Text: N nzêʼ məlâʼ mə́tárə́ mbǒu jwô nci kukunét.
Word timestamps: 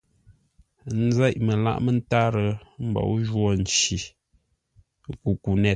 N 0.93 0.95
nzêʼ 1.07 1.35
məlâʼ 1.45 1.77
mə́tárə́ 1.85 2.49
mbǒu 2.87 3.13
jwô 3.27 3.47
nci 3.61 3.97
kukunét. 5.21 5.69